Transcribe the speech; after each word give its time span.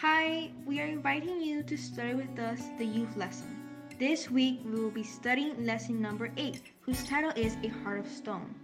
Hi, 0.00 0.52
we 0.64 0.80
are 0.80 0.86
inviting 0.86 1.40
you 1.40 1.64
to 1.64 1.76
study 1.76 2.14
with 2.14 2.38
us 2.38 2.62
the 2.78 2.84
youth 2.84 3.16
lesson. 3.16 3.50
This 3.98 4.30
week 4.30 4.60
we 4.64 4.78
will 4.78 4.92
be 4.92 5.02
studying 5.02 5.66
lesson 5.66 6.00
number 6.00 6.30
8, 6.36 6.62
whose 6.82 7.02
title 7.02 7.32
is 7.34 7.56
A 7.64 7.68
Heart 7.82 7.98
of 7.98 8.06
Stone. 8.06 8.54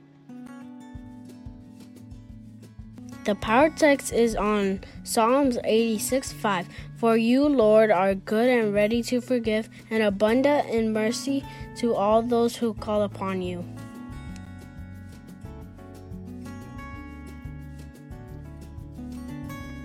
The 3.24 3.34
power 3.34 3.68
text 3.68 4.12
is 4.12 4.36
on 4.36 4.84
Psalms 5.02 5.58
86 5.64 6.32
5. 6.34 6.68
For 6.98 7.16
you, 7.16 7.48
Lord, 7.48 7.90
are 7.90 8.14
good 8.14 8.48
and 8.48 8.72
ready 8.72 9.02
to 9.02 9.20
forgive, 9.20 9.68
and 9.90 10.04
abundant 10.04 10.68
in 10.68 10.92
mercy 10.92 11.44
to 11.78 11.96
all 11.96 12.22
those 12.22 12.54
who 12.54 12.74
call 12.74 13.02
upon 13.02 13.42
you. 13.42 13.64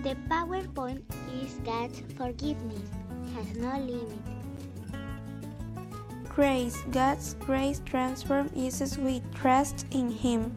The 0.04 0.14
PowerPoint 0.30 1.02
is 1.42 1.54
God's 1.64 2.02
forgiveness 2.16 2.90
has 3.34 3.56
no 3.56 3.78
limit. 3.78 4.18
Grace, 6.28 6.82
God's 6.90 7.34
grace 7.34 7.80
transforms 7.84 8.80
us 8.80 8.96
with 8.96 9.22
trust 9.34 9.86
in 9.90 10.10
Him. 10.10 10.56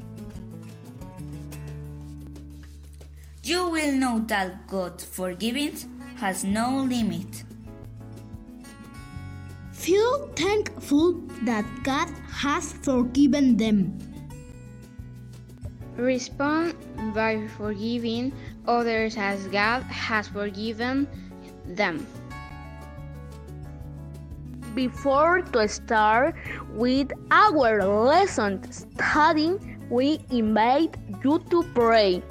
You 3.43 3.69
will 3.69 3.91
know 3.93 4.23
that 4.27 4.67
God's 4.67 5.03
forgiveness 5.03 5.85
has 6.15 6.43
no 6.43 6.85
limit. 6.87 7.43
Feel 9.73 10.27
thankful 10.35 11.19
that 11.43 11.65
God 11.83 12.07
has 12.31 12.71
forgiven 12.71 13.57
them. 13.57 13.99
Respond 15.97 16.75
by 17.13 17.45
forgiving 17.57 18.31
others 18.67 19.17
as 19.17 19.47
God 19.47 19.83
has 19.83 20.27
forgiven 20.27 21.07
them. 21.65 22.05
Before 24.75 25.41
to 25.41 25.67
start 25.67 26.35
with 26.73 27.11
our 27.29 27.83
lesson 27.83 28.59
studying, 28.71 29.77
we 29.89 30.19
invite 30.31 30.97
you 31.23 31.37
to 31.51 31.63
pray. 31.75 32.23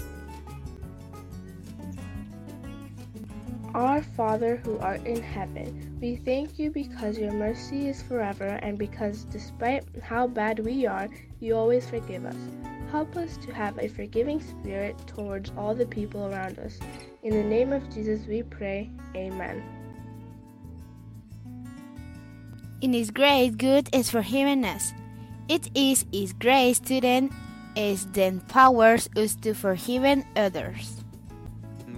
Our 3.74 4.02
Father 4.02 4.56
who 4.56 4.76
art 4.78 5.06
in 5.06 5.22
heaven, 5.22 5.96
we 6.00 6.16
thank 6.16 6.58
you 6.58 6.70
because 6.70 7.16
your 7.16 7.32
mercy 7.32 7.88
is 7.88 8.02
forever 8.02 8.58
and 8.60 8.76
because 8.76 9.24
despite 9.24 9.84
how 10.02 10.26
bad 10.26 10.58
we 10.58 10.84
are, 10.84 11.08
you 11.40 11.56
always 11.56 11.88
forgive 11.88 12.26
us. 12.26 12.36
Help 12.92 13.16
us 13.16 13.38
to 13.38 13.54
have 13.54 13.78
a 13.78 13.88
forgiving 13.88 14.38
spirit 14.38 14.94
towards 15.06 15.50
all 15.56 15.74
the 15.74 15.86
people 15.86 16.26
around 16.26 16.58
us. 16.58 16.78
In 17.22 17.32
the 17.32 17.42
name 17.42 17.72
of 17.72 17.88
Jesus 17.88 18.26
we 18.26 18.42
pray. 18.42 18.90
Amen. 19.16 19.64
In 22.82 22.92
His 22.92 23.10
grace, 23.10 23.54
good 23.54 23.88
is 23.94 24.10
forgiven 24.10 24.66
us. 24.66 24.92
It 25.48 25.70
is 25.74 26.04
His 26.12 26.34
grace 26.34 26.80
to 26.80 27.00
then 27.00 27.30
is 27.76 28.04
then 28.12 28.40
powers 28.40 29.08
us 29.16 29.36
to 29.36 29.54
forgive 29.54 30.22
others. 30.36 31.02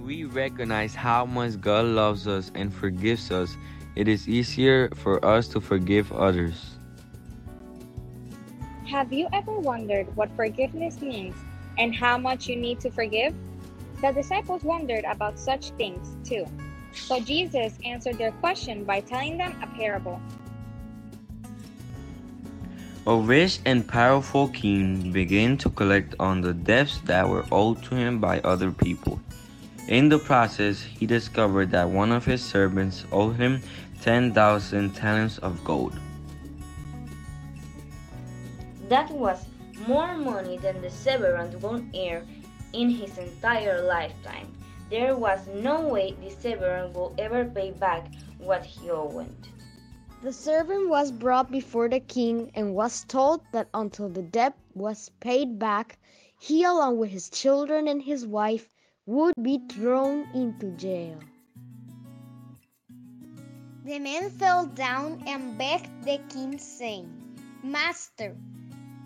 We 0.00 0.22
recognize 0.22 0.94
how 0.94 1.26
much 1.26 1.60
God 1.60 1.86
loves 1.86 2.28
us 2.28 2.52
and 2.54 2.72
forgives 2.72 3.32
us. 3.32 3.56
It 3.96 4.06
is 4.06 4.28
easier 4.28 4.90
for 4.94 5.18
us 5.24 5.48
to 5.48 5.60
forgive 5.60 6.12
others. 6.12 6.73
Have 8.94 9.12
you 9.12 9.26
ever 9.32 9.58
wondered 9.58 10.06
what 10.14 10.30
forgiveness 10.36 11.02
means 11.02 11.34
and 11.78 11.92
how 11.92 12.16
much 12.16 12.46
you 12.46 12.54
need 12.54 12.78
to 12.78 12.92
forgive? 12.92 13.34
The 14.00 14.12
disciples 14.12 14.62
wondered 14.62 15.02
about 15.02 15.36
such 15.36 15.70
things 15.70 16.14
too. 16.22 16.46
So 16.92 17.18
Jesus 17.18 17.76
answered 17.84 18.18
their 18.18 18.30
question 18.38 18.84
by 18.84 19.00
telling 19.00 19.36
them 19.36 19.60
a 19.60 19.66
parable. 19.76 20.22
A 23.08 23.16
rich 23.16 23.58
and 23.64 23.82
powerful 23.82 24.46
king 24.46 25.10
began 25.10 25.58
to 25.58 25.70
collect 25.70 26.14
on 26.20 26.40
the 26.40 26.54
debts 26.54 27.00
that 27.06 27.28
were 27.28 27.46
owed 27.50 27.82
to 27.90 27.96
him 27.96 28.20
by 28.20 28.38
other 28.46 28.70
people. 28.70 29.18
In 29.88 30.08
the 30.08 30.20
process, 30.20 30.80
he 30.80 31.04
discovered 31.04 31.72
that 31.72 31.90
one 31.90 32.12
of 32.12 32.24
his 32.24 32.44
servants 32.44 33.06
owed 33.10 33.34
him 33.34 33.60
10,000 34.02 34.94
talents 34.94 35.38
of 35.38 35.64
gold. 35.64 35.98
That 38.88 39.10
was 39.10 39.46
more 39.88 40.14
money 40.16 40.58
than 40.58 40.82
the 40.82 40.90
servant 40.90 41.60
would 41.62 41.96
earn 41.96 42.28
in 42.74 42.90
his 42.90 43.16
entire 43.16 43.82
lifetime. 43.82 44.52
There 44.90 45.16
was 45.16 45.46
no 45.46 45.88
way 45.88 46.12
the 46.12 46.30
servant 46.30 46.94
would 46.94 47.18
ever 47.18 47.46
pay 47.46 47.70
back 47.70 48.12
what 48.38 48.64
he 48.64 48.90
owed. 48.90 49.34
The 50.22 50.32
servant 50.32 50.88
was 50.90 51.10
brought 51.10 51.50
before 51.50 51.88
the 51.88 52.00
king 52.00 52.50
and 52.54 52.74
was 52.74 53.04
told 53.04 53.40
that 53.52 53.68
until 53.72 54.08
the 54.08 54.22
debt 54.22 54.54
was 54.74 55.10
paid 55.20 55.58
back, 55.58 55.98
he, 56.38 56.64
along 56.64 56.98
with 56.98 57.10
his 57.10 57.30
children 57.30 57.88
and 57.88 58.02
his 58.02 58.26
wife, 58.26 58.68
would 59.06 59.34
be 59.42 59.60
thrown 59.70 60.28
into 60.34 60.70
jail. 60.76 61.18
The 63.84 63.98
man 63.98 64.30
fell 64.30 64.66
down 64.66 65.22
and 65.26 65.56
begged 65.56 66.04
the 66.04 66.18
king, 66.28 66.58
saying, 66.58 67.08
Master, 67.62 68.36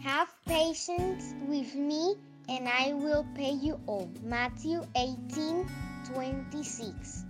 have 0.02 0.32
patience 0.46 1.34
with 1.46 1.74
me 1.74 2.16
and 2.48 2.68
I 2.68 2.94
will 2.94 3.26
pay 3.34 3.52
you 3.52 3.80
all. 3.86 4.10
Matthew 4.22 4.84
18 4.96 5.68
26. 6.12 7.24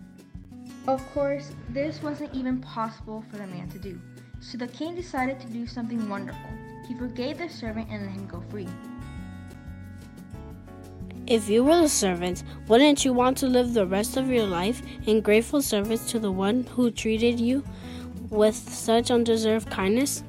Of 0.86 1.02
course, 1.12 1.52
this 1.70 2.02
wasn't 2.02 2.34
even 2.34 2.60
possible 2.60 3.24
for 3.30 3.36
the 3.36 3.46
man 3.46 3.68
to 3.70 3.78
do, 3.78 4.00
so 4.40 4.56
the 4.56 4.68
king 4.68 4.94
decided 4.94 5.40
to 5.40 5.46
do 5.48 5.66
something 5.66 6.08
wonderful. 6.08 6.50
He 6.86 6.94
forgave 6.94 7.38
the 7.38 7.48
servant 7.48 7.88
and 7.90 8.06
let 8.06 8.14
him 8.14 8.26
go 8.26 8.42
free. 8.48 8.68
If 11.26 11.50
you 11.50 11.64
were 11.64 11.82
the 11.82 11.88
servant, 11.88 12.42
wouldn't 12.68 13.04
you 13.04 13.12
want 13.12 13.36
to 13.38 13.46
live 13.46 13.74
the 13.74 13.86
rest 13.86 14.16
of 14.16 14.30
your 14.30 14.46
life 14.46 14.80
in 15.06 15.20
grateful 15.20 15.60
service 15.60 16.10
to 16.10 16.18
the 16.18 16.32
one 16.32 16.62
who 16.64 16.90
treated 16.90 17.38
you 17.38 17.62
with 18.30 18.54
such 18.54 19.10
undeserved 19.10 19.68
kindness? 19.68 20.22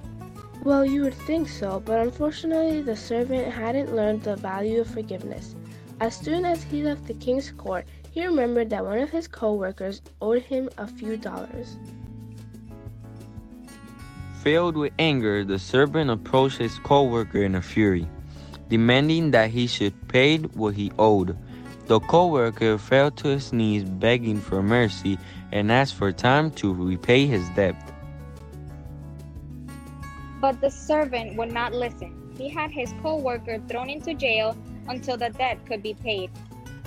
Well, 0.64 0.86
you 0.86 1.03
would 1.03 1.14
think 1.14 1.47
so, 1.47 1.81
but 1.86 2.00
unfortunately, 2.00 2.81
the 2.81 2.96
servant 2.96 3.52
hadn't 3.52 3.96
learned 3.96 4.24
the 4.24 4.36
value 4.36 4.81
of 4.81 4.88
forgiveness. 4.88 5.56
As 6.02 6.16
soon 6.16 6.46
as 6.46 6.64
he 6.64 6.84
left 6.84 7.08
the 7.08 7.14
king's 7.14 7.52
court, 7.52 7.86
he 8.12 8.25
remembered 8.25 8.69
that 8.72 8.86
one 8.86 9.00
of 9.00 9.09
his 9.09 9.28
co 9.28 9.53
workers 9.53 10.02
owed 10.22 10.42
him 10.42 10.69
a 10.78 10.86
few 10.86 11.16
dollars. 11.16 11.78
Filled 14.44 14.75
with 14.75 14.94
anger, 15.00 15.46
the 15.46 15.59
servant 15.59 16.09
approached 16.09 16.58
his 16.58 16.78
co 16.80 17.03
worker 17.03 17.44
in 17.44 17.56
a 17.56 17.62
fury, 17.62 18.08
demanding 18.68 19.31
that 19.31 19.52
he 19.52 19.68
should 19.68 19.94
pay 20.09 20.38
what 20.38 20.75
he 20.75 20.92
owed. 21.00 21.38
The 21.88 22.00
co 22.02 22.28
worker 22.28 22.78
fell 22.78 23.12
to 23.12 23.30
his 23.30 23.53
knees, 23.53 23.84
begging 23.84 24.40
for 24.40 24.62
mercy, 24.62 25.18
and 25.52 25.72
asked 25.72 25.96
for 25.96 26.12
time 26.12 26.52
to 26.52 26.74
repay 26.74 27.25
his 27.28 27.48
debt. 27.52 27.75
But 30.42 30.62
the 30.62 30.70
servant 30.70 31.36
would 31.36 31.52
not 31.52 31.74
listen. 31.74 32.34
He 32.38 32.48
had 32.48 32.72
his 32.72 32.94
co 33.02 33.18
worker 33.18 33.60
thrown 33.68 33.90
into 33.90 34.14
jail 34.14 34.56
until 34.88 35.18
the 35.18 35.30
debt 35.30 35.66
could 35.66 35.84
be 35.84 35.94
paid. 35.94 36.32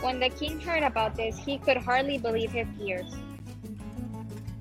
When 0.01 0.19
the 0.19 0.31
king 0.31 0.59
heard 0.59 0.83
about 0.83 1.15
this, 1.15 1.39
he 1.39 1.59
could 1.59 1.77
hardly 1.77 2.19
believe 2.19 2.51
his 2.51 2.67
ears. 2.81 3.15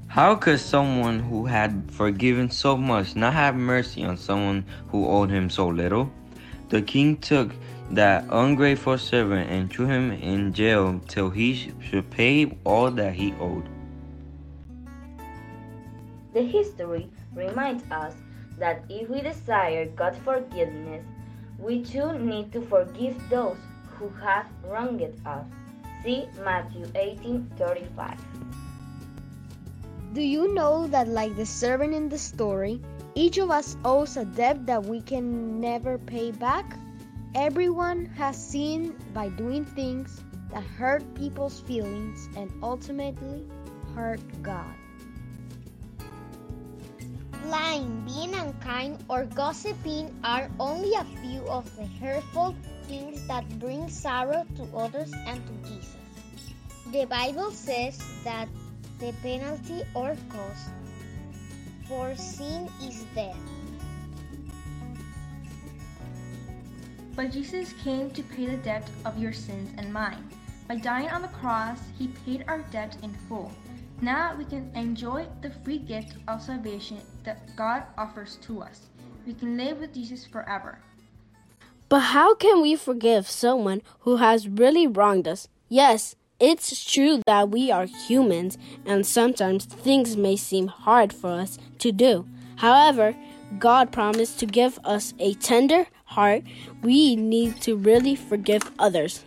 How 0.08 0.36
could 0.36 0.60
someone 0.60 1.20
who 1.20 1.46
had 1.46 1.90
forgiven 1.90 2.52
so 2.52 2.76
much 2.76 3.16
not 3.16 3.34
have 3.34 3.56
mercy 3.56 4.04
on 4.04 4.18
someone 4.18 4.66
who 4.90 5.08
owed 5.08 5.30
him 5.30 5.50
so 5.50 5.68
little? 5.68 6.12
The 6.68 6.82
king 6.82 7.16
took 7.16 7.52
that 7.92 8.26
ungrateful 8.30 8.98
servant 8.98 9.50
and 9.50 9.72
threw 9.72 9.86
him 9.86 10.12
in 10.12 10.52
jail 10.52 11.00
till 11.08 11.30
he 11.30 11.72
should 11.80 12.10
pay 12.12 12.58
all 12.66 12.92
that 12.92 13.14
he 13.14 13.34
owed. 13.40 13.68
The 16.34 16.44
history 16.44 17.10
reminds 17.34 17.84
us 17.90 18.16
that 18.62 18.86
if 18.90 19.10
we 19.10 19.22
desire 19.22 19.86
God's 19.98 20.22
forgiveness, 20.22 21.04
we 21.58 21.82
too 21.82 22.14
need 22.14 22.54
to 22.54 22.62
forgive 22.62 23.18
those 23.30 23.58
who 23.98 24.10
have 24.22 24.46
wronged 24.64 25.02
us. 25.26 25.46
See 26.04 26.30
Matthew 26.46 26.86
18:35. 26.94 28.18
Do 30.14 30.22
you 30.22 30.54
know 30.54 30.88
that, 30.88 31.08
like 31.08 31.36
the 31.36 31.46
servant 31.46 31.94
in 31.94 32.10
the 32.10 32.18
story, 32.18 32.82
each 33.16 33.38
of 33.38 33.50
us 33.50 33.78
owes 33.86 34.18
a 34.18 34.26
debt 34.26 34.66
that 34.66 34.84
we 34.84 35.02
can 35.02 35.60
never 35.60 35.98
pay 35.98 36.32
back? 36.32 36.78
Everyone 37.34 38.06
has 38.18 38.36
sinned 38.36 38.94
by 39.14 39.30
doing 39.30 39.64
things 39.64 40.20
that 40.52 40.64
hurt 40.76 41.02
people's 41.16 41.62
feelings 41.62 42.28
and 42.36 42.52
ultimately 42.62 43.48
hurt 43.96 44.22
God. 44.44 44.81
Lying, 47.52 48.08
being 48.08 48.34
unkind, 48.34 49.04
or 49.10 49.26
gossiping 49.26 50.16
are 50.24 50.50
only 50.58 50.96
a 50.96 51.04
few 51.20 51.42
of 51.52 51.68
the 51.76 51.84
hurtful 52.00 52.56
things 52.88 53.28
that 53.28 53.44
bring 53.60 53.90
sorrow 53.90 54.46
to 54.56 54.64
others 54.72 55.12
and 55.28 55.36
to 55.36 55.54
Jesus. 55.68 56.00
The 56.94 57.04
Bible 57.12 57.52
says 57.52 58.00
that 58.24 58.48
the 59.00 59.12
penalty 59.22 59.84
or 59.94 60.16
cost 60.32 60.72
for 61.90 62.16
sin 62.16 62.70
is 62.82 63.04
death. 63.14 63.36
But 67.18 67.32
Jesus 67.32 67.74
came 67.84 68.12
to 68.12 68.24
pay 68.24 68.46
the 68.46 68.64
debt 68.64 68.88
of 69.04 69.20
your 69.20 69.34
sins 69.34 69.76
and 69.78 69.92
mine. 69.92 70.24
By 70.70 70.78
dying 70.78 71.10
on 71.10 71.22
the 71.22 71.36
cross, 71.44 71.80
he 72.00 72.16
paid 72.24 72.46
our 72.48 72.64
debt 72.72 72.96
in 73.04 73.12
full. 73.28 73.52
Now 74.02 74.36
we 74.36 74.46
can 74.46 74.72
enjoy 74.74 75.28
the 75.42 75.52
free 75.64 75.78
gift 75.78 76.16
of 76.28 76.42
salvation 76.42 76.98
that 77.24 77.56
God 77.56 77.84
offers 78.00 78.38
to 78.48 78.64
us. 78.64 78.90
We 79.28 79.36
can 79.36 79.58
live 79.58 79.78
with 79.78 79.94
Jesus 79.94 80.26
forever. 80.26 80.80
But 81.88 82.00
how 82.00 82.34
can 82.34 82.62
we 82.62 82.76
forgive 82.76 83.30
someone 83.30 83.84
who 84.00 84.18
has 84.18 84.48
really 84.48 84.88
wronged 84.88 85.28
us? 85.28 85.48
Yes, 85.70 86.16
it's 86.40 86.84
true 86.84 87.22
that 87.28 87.50
we 87.50 87.70
are 87.70 87.86
humans 87.86 88.58
and 88.88 89.06
sometimes 89.06 89.66
things 89.66 90.18
may 90.18 90.36
seem 90.36 90.68
hard 90.68 91.14
for 91.14 91.30
us 91.30 91.60
to 91.78 91.92
do. 91.92 92.26
However, 92.56 93.16
God 93.60 93.92
promised 93.92 94.40
to 94.40 94.48
give 94.48 94.80
us 94.84 95.14
a 95.20 95.36
tender 95.36 95.86
heart. 96.06 96.44
We 96.82 97.16
need 97.16 97.62
to 97.62 97.76
really 97.76 98.16
forgive 98.16 98.72
others. 98.80 99.24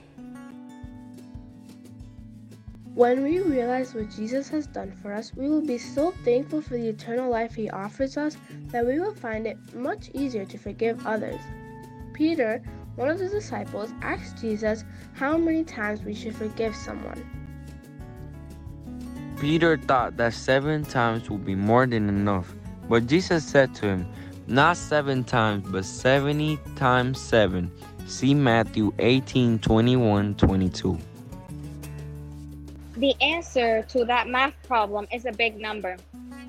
When 2.94 3.24
we 3.24 3.40
realize 3.40 3.92
what 3.92 4.08
Jesus 4.10 4.48
has 4.50 4.68
done 4.68 4.92
for 5.02 5.12
us, 5.12 5.32
we 5.34 5.48
will 5.48 5.66
be 5.66 5.78
so 5.78 6.12
thankful 6.24 6.62
for 6.62 6.74
the 6.74 6.90
eternal 6.90 7.28
life 7.28 7.52
he 7.52 7.68
offers 7.68 8.16
us 8.16 8.36
that 8.68 8.86
we 8.86 9.00
will 9.00 9.14
find 9.14 9.48
it 9.48 9.58
much 9.74 10.10
easier 10.14 10.44
to 10.44 10.56
forgive 10.56 11.04
others. 11.04 11.40
Peter, 12.12 12.62
one 12.94 13.08
of 13.08 13.18
the 13.18 13.28
disciples, 13.28 13.90
asked 14.00 14.40
Jesus 14.40 14.84
how 15.12 15.36
many 15.36 15.64
times 15.64 16.04
we 16.04 16.14
should 16.14 16.36
forgive 16.36 16.76
someone. 16.76 17.28
Peter 19.40 19.76
thought 19.76 20.16
that 20.16 20.32
seven 20.32 20.84
times 20.84 21.28
would 21.28 21.44
be 21.44 21.56
more 21.56 21.88
than 21.88 22.08
enough, 22.08 22.54
but 22.88 23.08
Jesus 23.08 23.44
said 23.44 23.74
to 23.74 23.86
him, 23.86 24.06
Not 24.46 24.76
seven 24.76 25.24
times, 25.24 25.66
but 25.68 25.84
seventy 25.84 26.60
times 26.76 27.20
seven. 27.20 27.72
See 28.06 28.34
Matthew 28.34 28.94
18 29.00 29.58
21 29.58 30.36
22. 30.36 30.96
The 32.96 33.20
answer 33.20 33.82
to 33.88 34.04
that 34.04 34.28
math 34.28 34.54
problem 34.68 35.08
is 35.12 35.26
a 35.26 35.32
big 35.32 35.58
number. 35.58 35.96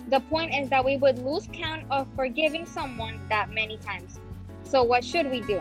The 0.09 0.19
point 0.19 0.53
is 0.53 0.69
that 0.69 0.85
we 0.85 0.97
would 0.97 1.17
lose 1.17 1.49
count 1.51 1.85
of 1.89 2.07
forgiving 2.15 2.67
someone 2.67 3.19
that 3.29 3.49
many 3.49 3.77
times. 3.77 4.19
So, 4.63 4.83
what 4.83 5.03
should 5.03 5.31
we 5.31 5.41
do? 5.41 5.59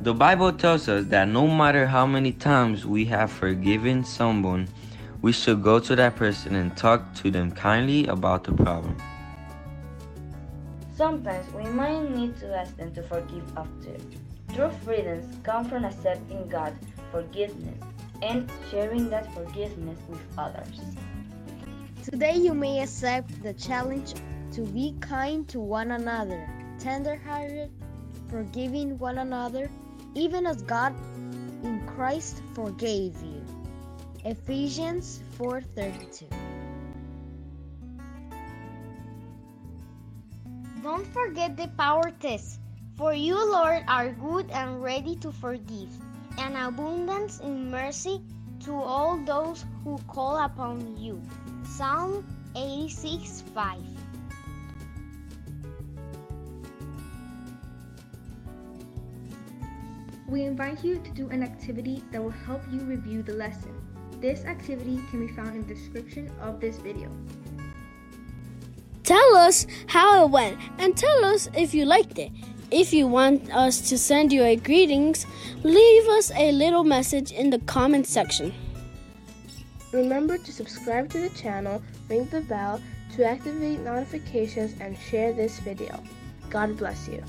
The 0.00 0.12
Bible 0.12 0.52
tells 0.52 0.88
us 0.88 1.04
that 1.06 1.28
no 1.28 1.46
matter 1.46 1.86
how 1.86 2.06
many 2.06 2.32
times 2.32 2.84
we 2.84 3.04
have 3.04 3.30
forgiven 3.30 4.02
someone, 4.02 4.66
we 5.22 5.30
should 5.30 5.62
go 5.62 5.78
to 5.78 5.94
that 5.94 6.16
person 6.16 6.56
and 6.56 6.76
talk 6.76 7.14
to 7.22 7.30
them 7.30 7.52
kindly 7.52 8.08
about 8.08 8.42
the 8.42 8.52
problem. 8.52 8.96
Sometimes 10.96 11.46
we 11.54 11.66
might 11.70 12.10
need 12.10 12.36
to 12.40 12.58
ask 12.58 12.76
them 12.76 12.92
to 12.94 13.02
forgive 13.04 13.44
after. 13.56 13.94
True 14.54 14.70
freedoms 14.84 15.36
come 15.44 15.66
from 15.66 15.84
accepting 15.84 16.48
God's 16.48 16.84
forgiveness 17.12 17.89
and 18.22 18.50
sharing 18.70 19.08
that 19.10 19.32
forgiveness 19.34 19.98
with 20.08 20.20
others. 20.36 20.80
Today 22.02 22.36
you 22.36 22.54
may 22.54 22.80
accept 22.80 23.42
the 23.42 23.54
challenge 23.54 24.14
to 24.52 24.62
be 24.62 24.96
kind 25.00 25.46
to 25.48 25.60
one 25.60 25.92
another, 25.92 26.48
tender-hearted, 26.78 27.70
forgiving 28.28 28.98
one 28.98 29.18
another, 29.18 29.70
even 30.14 30.46
as 30.46 30.62
God 30.62 30.94
in 31.62 31.86
Christ 31.86 32.42
forgave 32.54 33.14
you. 33.22 33.44
Ephesians 34.24 35.22
4:32. 35.38 36.26
Don't 40.82 41.06
forget 41.06 41.56
the 41.56 41.68
power 41.76 42.10
text. 42.20 42.60
For 42.96 43.14
you, 43.14 43.34
Lord, 43.34 43.84
are 43.88 44.10
good 44.10 44.50
and 44.50 44.82
ready 44.82 45.16
to 45.16 45.32
forgive, 45.32 45.88
and 46.40 46.56
abundance 46.56 47.38
in 47.40 47.70
mercy 47.70 48.20
to 48.64 48.74
all 48.74 49.18
those 49.24 49.64
who 49.84 49.98
call 50.08 50.38
upon 50.38 50.96
you. 50.96 51.20
Psalm 51.64 52.24
86 52.56 53.42
5. 53.54 53.78
We 60.28 60.44
invite 60.44 60.82
you 60.84 60.98
to 61.00 61.10
do 61.10 61.28
an 61.28 61.42
activity 61.42 62.02
that 62.10 62.22
will 62.22 62.30
help 62.30 62.62
you 62.72 62.80
review 62.80 63.22
the 63.22 63.34
lesson. 63.34 63.74
This 64.20 64.44
activity 64.44 65.00
can 65.10 65.26
be 65.26 65.32
found 65.32 65.56
in 65.56 65.66
the 65.66 65.74
description 65.74 66.30
of 66.40 66.60
this 66.60 66.78
video. 66.78 67.10
Tell 69.02 69.36
us 69.36 69.66
how 69.88 70.24
it 70.24 70.30
went 70.30 70.58
and 70.78 70.96
tell 70.96 71.24
us 71.24 71.50
if 71.56 71.74
you 71.74 71.84
liked 71.84 72.18
it. 72.18 72.30
If 72.72 72.92
you 72.92 73.08
want 73.08 73.52
us 73.52 73.80
to 73.88 73.98
send 73.98 74.32
you 74.32 74.44
a 74.44 74.54
greetings, 74.54 75.26
leave 75.64 76.08
us 76.08 76.30
a 76.36 76.52
little 76.52 76.84
message 76.84 77.32
in 77.32 77.50
the 77.50 77.58
comment 77.60 78.06
section. 78.06 78.54
Remember 79.92 80.38
to 80.38 80.52
subscribe 80.52 81.10
to 81.10 81.18
the 81.18 81.30
channel, 81.30 81.82
ring 82.08 82.26
the 82.26 82.42
bell 82.42 82.80
to 83.16 83.24
activate 83.24 83.80
notifications, 83.80 84.80
and 84.80 84.96
share 84.96 85.32
this 85.32 85.58
video. 85.58 86.00
God 86.48 86.76
bless 86.76 87.08
you. 87.08 87.24